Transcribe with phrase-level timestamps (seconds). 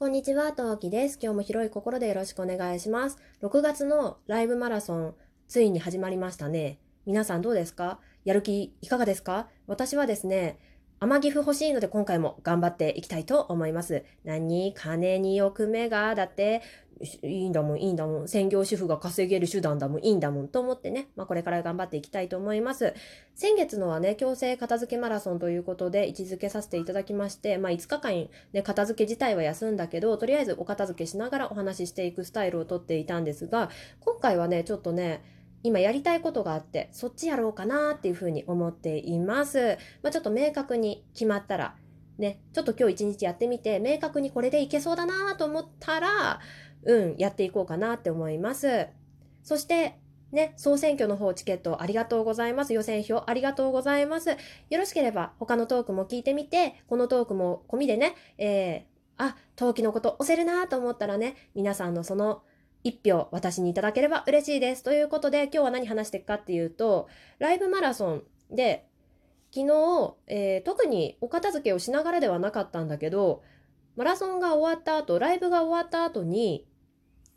[0.00, 1.18] こんにちは、トウキです。
[1.20, 3.18] 今日も広い心でよろしくお願いします。
[3.42, 5.14] 6月のライブマラソン、
[5.48, 6.78] ついに始まりましたね。
[7.04, 7.98] 皆さんどうですか？
[8.24, 9.48] やる気いかがですか？
[9.66, 10.60] 私はですね、
[11.00, 14.04] 天岐阜欲しいので今回も頑張っていきたいと思います。
[14.24, 16.60] 何金に欲目が、だって、
[17.22, 18.28] いいんだもん、いいんだもん。
[18.28, 22.94] 専業主婦が稼げる手段だもん、いいんだもん、と思ってね、まあこれから頑張っていきたいと思います。
[23.36, 33.70] 先月のはね、強制片付けマラソンということで位置づけさせていただきまして、まあ5日間ね、片付け自体は休んだけど、とりあえずお片付けしながらお話ししていくスタイルをとっていたんですが、
[34.00, 35.22] 今回はね、ちょっとね、
[35.62, 39.78] 今やりたいことがあって、そっちやろうかなっていうふうに思っています。
[40.02, 41.74] まあちょっと明確に決まったら、
[42.18, 46.40] ね、ちょっと今日一日やってみて、明確にこれでいけそうだなと思ったら、
[46.84, 48.86] うん、やっていこうかなって思います。
[49.42, 49.98] そして、
[50.32, 52.74] ね、総選挙の方チケットありがとうございます。
[52.74, 54.30] 予選票ありがとうございます。
[54.30, 54.36] よ
[54.70, 62.42] ろしければ他のトークも聞いてみて、このトークも込みでね、えー、あ、陶器のこと押せるなと思ったらね、皆さんのその
[62.88, 64.82] 一票私にいただければ嬉しいです。
[64.82, 67.08] ということで今日は何話していくかっていうと、
[67.38, 68.88] ライブマラソンで
[69.54, 73.42] 昨日、えー特にお片付けをしながらではなかったんだけど、
[73.96, 76.66] マラソンが終わった後、ライブが終わった後に、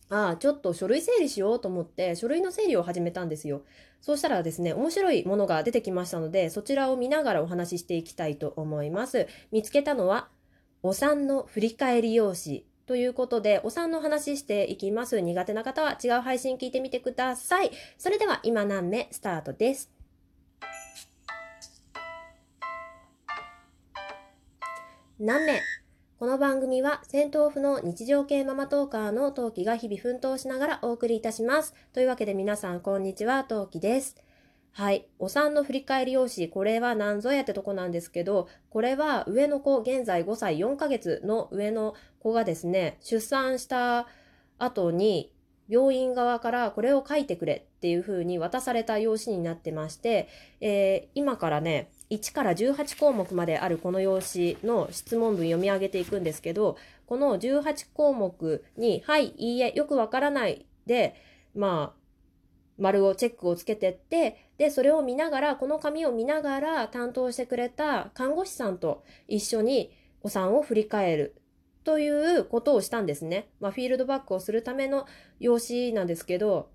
[0.09, 3.63] ああ、ちょっと書類整理しようと思って、書類の整理を始めたんですよ。
[4.01, 9.27] そうしたらですね、面白いものが出てきましたので、そちらを見ながらお話ししていきたいと思います。
[9.51, 10.29] 見つけたのは、
[10.83, 15.19] お産の振り返り用紙ということで、お産の話していきます。
[15.19, 17.71] 苦手な方は違う配信聞いてみてください。
[17.97, 19.91] それでは今何目スタートです。
[25.19, 25.61] 何名
[26.17, 31.75] この番組は戦闘不の日常系ママトーカーの陶器が日々奮闘しながらお送りいたします。
[31.93, 34.15] というわけで皆さんこんにちは、陶器です。
[34.73, 35.05] はい。
[35.19, 44.07] お産の振り返り用紙、これは何ぞやってとこなんですけど、これは上の子、現在5歳4ヶ月の上の子がですね、出産した
[44.59, 45.33] 後に、
[45.67, 50.27] 病院側からこれを書いてくれっていう風に渡された用紙になってまして、
[50.61, 61.15] えー今からね、1から18項目まであるこの用紙の質問文読み上げていくんですけど、この18項目に、はい、いいえ、よくわからないで、
[61.55, 62.00] まあ、
[62.81, 69.93] 丸をチェックをつけてって、で、それを見ながら、この紙を見ながら担当してくれた看護師さんと一緒に
[70.23, 71.35] お産を振り返る
[71.83, 73.49] ということをしたんですね。
[73.59, 75.05] まあ、フィールドバックをするための
[75.39, 76.69] 用紙なんですけど、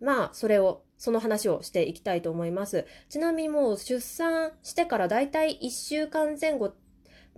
[0.00, 2.86] まあ、それを、その話をしていきたいと思います。
[3.08, 6.74] ちなみにもう出産してからだいたい1週間前後、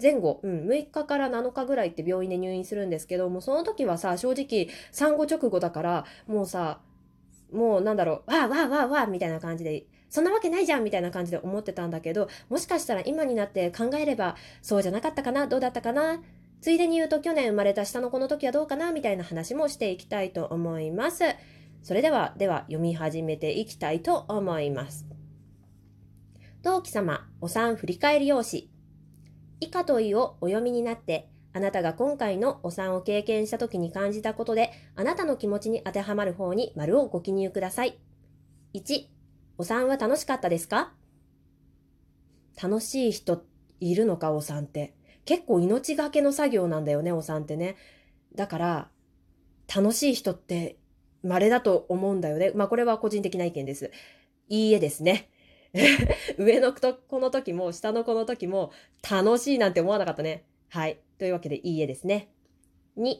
[0.00, 6.80] 前後、うん、6日から7日ぐらいって病院で入院するんですけど、もうその時はさ、正直産後直後だから、もうさ、
[7.52, 16.22] もうなんだろう、わーわーわーわーみたいな感じで、そんなわけないじゃんみたいな感じで思ってたんだけど、もしかしたら今になって考えれば、そうじゃなかったかなどうだったかな
[16.60, 21.24] ついでに言うと去年生まれた下の子の時はどうかなみたいな話もしていきたいと思います。
[21.82, 25.04] それでは、では読み始めていきたいと思います。
[26.62, 28.70] 陶器様、お産振り返り用紙。
[29.58, 37.98] 以下問いをお読みになって、あなたが今回のお産を経験した時に感じたことで、あなたの気持ちに当てはまる方に丸をご記入ください。
[38.74, 39.06] 1、
[39.58, 40.92] お産は楽しかったですか？
[42.60, 43.44] 楽しい人
[43.80, 44.94] いるのか、お産って。
[45.24, 47.76] 結構命がけの作業なんだよね、お産ってね。
[48.34, 48.90] だから、
[49.74, 50.76] 楽しい人って
[51.22, 52.52] 稀だと思うんだよね。
[52.54, 53.90] まあこれは個人的な意見です。
[54.48, 55.28] いいえですね。
[56.36, 58.72] 上の子の時も下の子の時も
[59.08, 60.44] 楽しいなんて思わなかったね。
[60.72, 61.00] はい。
[61.18, 62.30] というわけでいいえですね。
[62.96, 63.16] 2、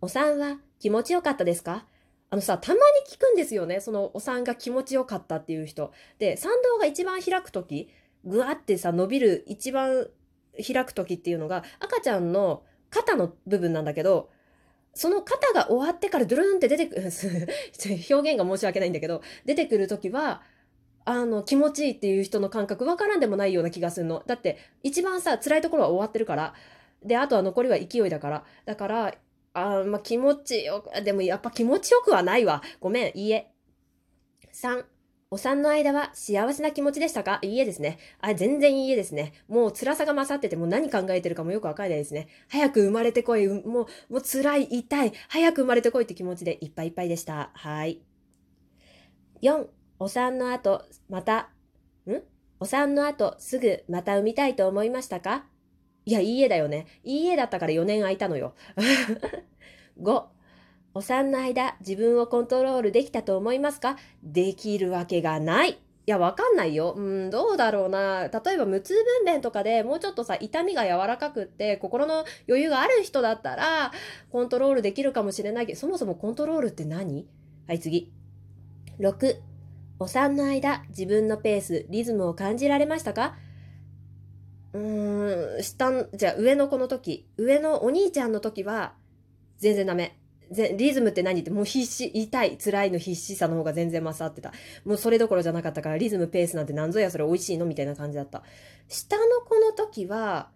[0.00, 1.86] お産は気持ちよかったですか？
[2.28, 3.78] あのさ、たまに聞くんですよね。
[3.78, 5.92] そのお産が気持ちよかったっていう人。
[6.18, 7.88] で、産道が一番開く時、
[8.24, 10.08] ぐわってさ、伸びる一番
[10.56, 14.30] 開く時っていうのが赤ちゃんの肩の部分なんだけど、
[14.92, 17.02] その肩が終わってからドゥルンって出てくる、
[18.10, 20.42] 表現が申し訳ないんだけど、出てくるときは、
[21.04, 24.24] あの、気持ちいいっていう人の感覚わからんでもないような気がするの。
[24.26, 26.54] だって、一番さ、辛いところは終わってるから。
[27.02, 28.44] で、あとは残りは勢いだから。
[28.64, 29.14] だから、
[29.54, 32.62] あまあ、気持ちよく、でもやっぱ気持ちよくはないわ。
[32.80, 33.50] ごめん、いいえ。
[34.52, 34.84] 3、
[35.30, 37.38] お産の間は幸せな気持ちでしたか？
[37.42, 37.98] いいえですね。
[38.20, 39.34] あ、全然いいえですね。
[39.46, 42.28] もう辛さが勝っててもう何考えてるかもよくわかんないですね。
[42.48, 43.46] 早く生まれてこい。
[43.46, 45.12] うもう、もう辛い、痛い。
[45.28, 47.50] 早く生まれてこいって気持ちでいっぱいいっぱいでした。
[47.52, 48.00] はい。
[49.42, 49.66] 4、
[49.98, 51.50] お産の後、また、
[52.06, 52.22] ん？
[52.58, 55.44] お産の後、すぐまた産みたいと思いましたか？
[56.08, 56.86] いや、いいえだよね。
[57.04, 58.54] いいえだったから4年空いたのよ。
[60.00, 60.22] 5、
[60.94, 63.98] お産の間、自分をコントロールできたと思いますか？
[64.22, 65.72] できるわけがない。
[65.72, 65.76] い
[66.06, 66.94] や、わかんないよ。
[66.96, 68.28] うん、どうだろうな。
[68.28, 68.94] 例えば、無痛
[69.24, 73.92] 分娩とかでもうちょっとさ、痛みが柔らかくって、心の余裕がある人だったら、
[74.32, 77.28] コントロールできるかもしれないけど、そもそもコントロールって何？
[77.66, 78.10] はい、次。
[78.98, 79.36] 6、
[79.98, 83.36] お産の間、自分のペース、リズムを感じられましたか？
[84.72, 88.94] うーん、下、じゃあ上の子の時、上のお兄ちゃんの時は、
[89.58, 90.18] 全然ダメ。
[90.50, 94.52] リズムって何ってもう必死、痛い、辛いの必死さの方が全然勝ってた。
[94.84, 98.42] もうそれどころじゃなかったからリズムペースなんて何ぞやそれ美味しいのみたいな感じだった。
[98.88, 100.50] 下の子の時は、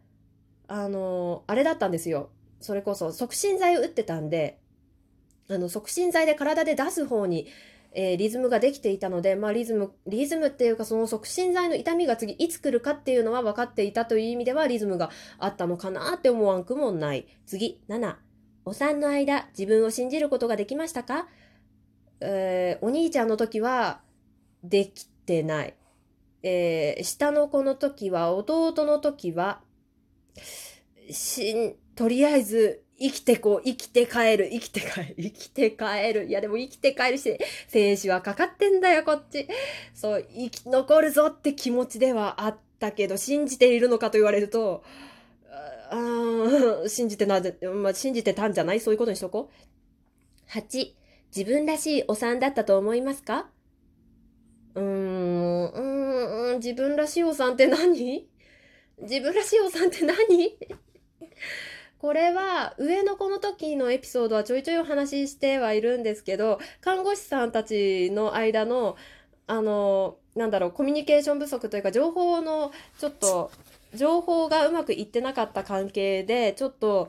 [0.67, 2.31] あの、あれだったんですよ。
[2.61, 4.59] それこそ促進剤を打ってたんで、
[5.49, 7.47] あの、促進剤で体で出す方に、
[7.94, 17.26] えー、リズムができていたので、まあリズム、リズムっていうかその促進剤の痛みが次いつ来るかっていうのは分かっていたという意味ではリズムがあったのかなって思わんくもない。
[17.46, 18.16] 次、7。
[18.64, 21.26] お産の間、自分を信じることができましたか？
[22.20, 24.00] えー、お兄ちゃんの時は、
[24.62, 25.74] できてない。
[26.44, 29.60] えー、下の子の時は、弟の時は、
[31.10, 36.26] しん、とりあえず、生きてこう、生きて帰る、生きて帰る、 生きて帰る。
[36.26, 37.37] いやでも生きて帰るし、
[37.69, 39.49] 生死はかかってんだよ、こっち。
[39.93, 44.84] そう、生き残るぞって気持ちではあったけど、信じているのかと言われると、
[45.90, 47.40] あ 信じてな、
[47.75, 48.81] まあ、信じてたんじゃない？
[48.81, 50.50] そういうことにしとこう。
[50.50, 50.94] 8、
[51.34, 53.50] 自分らしいお産だったと思いますか？
[54.75, 58.26] うーん、うーん、自分らしいお産って何？
[59.02, 60.56] 自分らしいお産って何？
[62.02, 68.96] これは上の子の時のエピソードはちょいちょいお話ししてはいるんですけど、看護師さんたちの間の、
[69.46, 73.52] あの、なんだろう、コミュニケーション不足というか、情報のちょっと
[73.94, 77.08] 情報がうまくいってなかった関係で、ちょっと、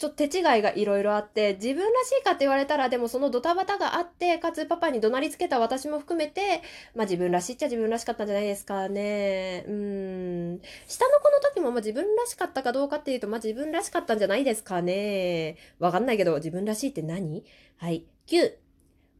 [0.00, 6.62] ちょっと手違いがいろいろあって、自分らしいかって言われたら、でもそのドタバタがあって、かつパパに怒鳴りつけた私も含めて、
[6.96, 9.66] まあ自分らしいっちゃ自分らしかったんじゃないですかね。
[9.68, 10.60] うん。
[10.86, 15.58] 下の子の時もまあ自分らしかったかどうかっていうと、まあ自分らしかったんじゃないですかね。
[15.78, 17.44] わかんないけど、自分らしいって何？
[17.76, 18.06] はい。
[18.26, 18.54] 9。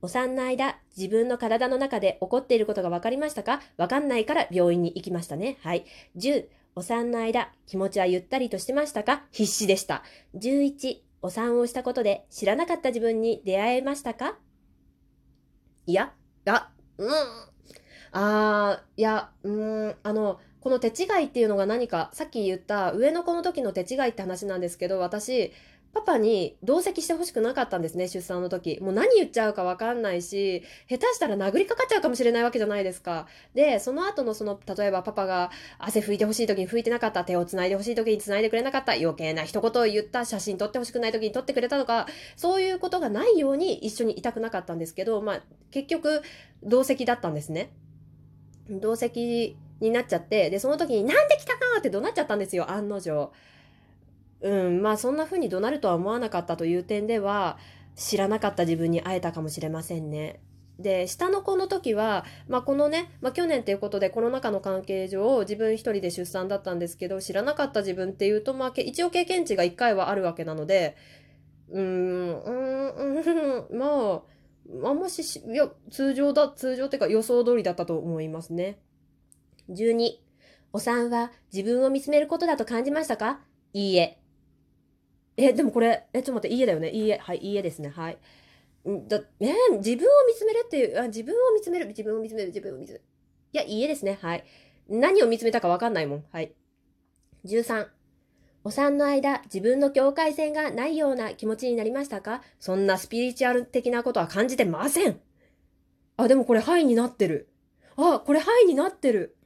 [0.03, 3.61] お産の間、自分の体の中で起こっていることが分かりましたか？
[3.77, 5.59] わかんないから病院に行きましたね。
[5.61, 5.85] はい。
[6.17, 6.47] 10、
[6.77, 9.25] お産の間、気持ちはゆったりとしてましたか？
[9.33, 10.03] 必死でした。
[10.37, 14.39] 11、お産をしたことで知らなかった自分に出会えましたか？
[15.87, 16.13] いや、
[16.47, 17.11] あ、うん。
[18.13, 25.53] あー、いや、うん、あの、この手違いっていうのが何か、さっき言った上の子の時の手違いって話なんですけど、私、
[25.93, 28.79] パパに同席してほしくなかったんですね、出産の時。
[28.81, 33.27] もう何言っちゃうかわかんないし、下手したら殴りかかっちゃうかもしれないわけじゃないですか。
[33.55, 45.43] で、その後のその、例えばパパが汗拭いてほしい時に拭いてなかった、手を繋いでほしい時に繋いでくれなかった、余計な一言を言った写真撮ってほしくない時に撮ってくれたとか、そういうことがないように一緒にいたくなかったんですけど、まあ、
[45.73, 46.23] 結局、
[46.63, 47.73] 同席だったんですね。
[48.69, 53.33] 同席になっちゃって、で、その時になんで来たかって怒鳴っちゃったんですよ、案の定。
[54.43, 57.59] うん、まあそんな風に怒鳴るとは思わなかったという点では、
[57.97, 60.41] 知らなかった自分に会えたかもしれませんね。
[60.79, 70.97] で、下の子の時は、まあこのね、まあ去年っていうことでコロナ禍の関係上、自分一人で出産だったんですけど、知らなかった自分っていうと、まあ一応経験値が一回はあるわけなので、
[71.71, 74.23] うーん、うーん、ま
[74.85, 78.79] あ、あんまし、いや、通常だ、通常っていうか予想通りだったと思いますね。
[79.71, 80.21] 12、
[80.73, 83.41] お産は自分を見つめることだと感じましたか？
[83.73, 84.19] いいえ。
[85.37, 86.91] え、でもこれ、え、ちょっと待って、いいえだよね。
[86.91, 87.19] いいえ。
[87.19, 87.89] はい、いいえですね。
[87.89, 88.19] はい。
[88.85, 93.03] だ、えー、自分を見つめるっていう、あ、自分を見つめる、自分を見つめる、自分を見つめる。
[93.53, 94.19] いや、いいえですね。
[94.21, 94.45] はい。
[94.89, 96.25] 何を見つめたかわかんないもん。
[96.31, 96.53] はい。
[97.45, 97.89] 13。
[98.65, 102.43] お産の間、自分の境界線がないような気持ちになりましたか？
[102.59, 105.21] そんなスピリチュアル的なことは感じてません。
[106.19, 107.49] あ、でもこれ、はいになってる。
[107.97, 109.37] あ、これ、はいになってる。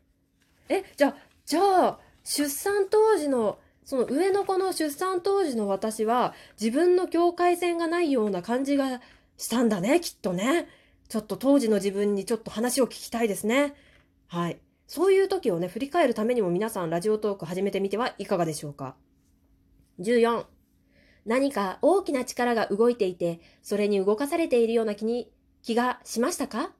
[0.69, 9.03] え、じゃあ、じゃあ、出産当時のその上の子の出産当時の私は自分の境界線がないような感じが
[9.37, 10.69] したんだね、きっとね。
[11.09, 13.75] ちょっと当時の自分にちょっと話を聞きたいですね。
[14.27, 14.59] はい。
[14.87, 18.97] そういう時をね、振り返るためにも皆さんラジオトーク始めてみてはいかがでしょうか。
[20.01, 20.47] 14。
[21.27, 25.31] 何か大きな力が動いていて、それに動かされているような気に、
[25.63, 26.73] 気がしましたか？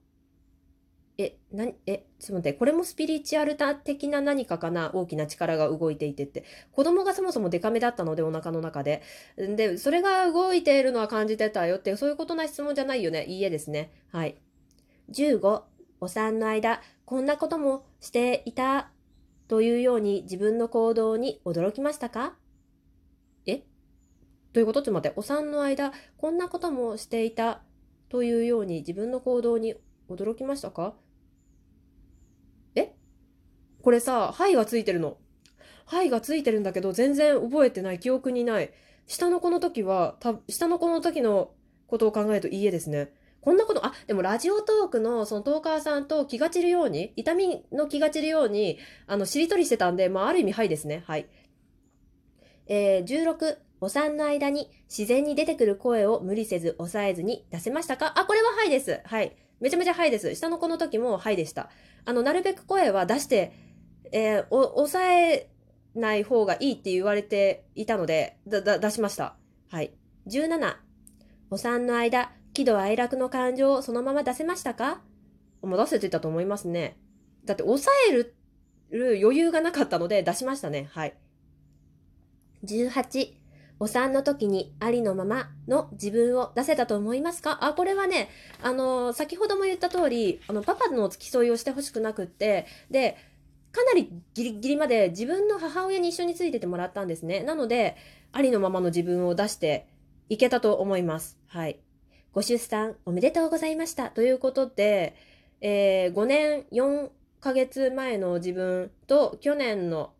[1.17, 4.91] え、なに、え、ちょっと待って、これもスピリチュアル的な何かかな？
[4.93, 6.43] 大きな力が動いていてって。
[6.73, 9.01] 子供がそもそもデカめだったので、お腹の中で。
[9.37, 13.23] で、それが動いているのは感じてたよって、そういうことな質問じゃないよね。
[13.25, 13.91] いいえですね。
[14.11, 14.35] はい。
[15.11, 15.61] 15、
[16.01, 18.89] お産の間、こんなこともしていた
[19.47, 22.35] というように自分の行動に驚きましたか？
[23.45, 23.63] え？
[24.51, 24.81] ということ？
[24.81, 27.61] ちょっと待って、お産の間、こんなこともしていた
[28.09, 29.75] というように自分の行動に
[30.09, 30.93] 驚きましたか？
[33.85, 35.17] これさ、はいがついてるの。
[35.85, 38.71] はいがついてるんだけど、全然覚えてない、記憶にない。
[39.05, 41.51] 下の子の時は、た下の子の時の
[41.85, 43.11] ことを考えるといいえですね。
[43.41, 51.03] こんなこと、あ、でもラジオトークのそのトーカーさんと気が散るように、痛みの気が散るように、あの、しりとりしてたんで、まあ、ある意味はいですね。
[51.05, 51.27] はい。
[52.65, 58.13] えー、16、お産の間に自然に出てくる声を無理せず抑えずに出せましたか？
[58.17, 59.01] あ、これははいです。
[59.05, 59.35] はい。
[59.59, 60.33] めちゃめちゃはいです。
[60.33, 61.69] 下の子の時もはいでした。
[62.05, 63.53] あの、なるべく声は出して、
[64.11, 65.49] えー、お、抑え
[65.95, 69.35] ない方がいいって言われていたので、だ、だ、出しました。
[69.69, 69.93] はい。
[70.27, 70.75] 17、
[71.49, 75.01] お産の間、喜怒哀楽の感情をそのまま出せましたか？
[75.61, 76.97] もう出せてたと思いますね。
[77.43, 78.35] だって抑える
[79.21, 80.89] 余裕がなかったので出しましたね。
[80.91, 81.13] はい。
[82.63, 83.33] 18、
[83.79, 87.59] お産の時にありのままの自分を出せたと思いますか？
[87.61, 88.29] あ、これはね、
[88.63, 93.17] あの先ほども言った通り、あの、パパの付き添いをしてほしくなくって、で、
[93.75, 97.43] かなりギリギリまで自分の母親に一緒についててもらったんですね。
[97.43, 97.97] なので、
[98.31, 99.85] ありのままの自分を出して
[100.29, 101.37] いけたと思います。
[101.47, 101.79] はい。
[102.31, 104.11] ご出産おめでとうございました。
[104.11, 105.13] ということで、
[105.59, 107.09] えー、5年4
[107.41, 110.13] ヶ月前の自分と去年の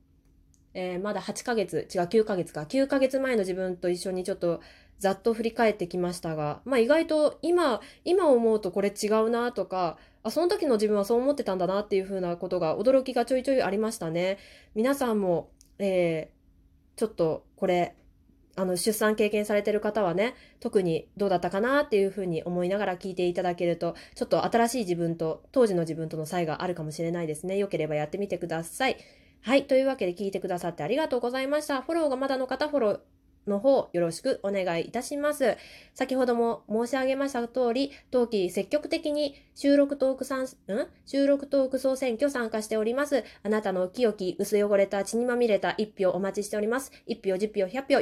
[0.77, 4.59] えー、まだ8ヶ月、違う9ヶ月か、9ヶ月前の自分と一緒にちょっと
[4.99, 14.39] ざっと振り返ってきましたが、まあ意外と今、今思うとこれ違うなとか、あ、その時の自分はそう思ってたんだなっていう風なことが驚きがちょいちょいありましたね。
[14.73, 17.95] 皆さんも、えー、ちょっとこれ、
[18.55, 27.57] あの、出産経験されてる方はね、特にどうだったかなっていうふうに思いながら聞いていただけると、ちょっと新しい自分と、当時の自分との差異があるかもしれないですね。
[27.57, 28.97] よければやってみてください。
[29.41, 29.67] はい。
[29.67, 31.81] というわけで聞いてくださってありがとうございました。
[31.81, 32.99] フォローがまだの方、フォロー
[33.47, 35.57] の方、よろしくお願いいたします。
[35.93, 40.47] 先ほども申し上げました通り、当期積極的に収録トークさん、ん
[41.05, 43.23] 収録トーク総選挙参加しております。
[43.43, 46.91] あなたの清き、薄汚れた、血にまみれた一票お待ちしております。
[47.05, 47.93] 一票、十票、百票、